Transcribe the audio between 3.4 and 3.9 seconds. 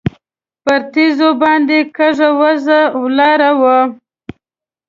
وه.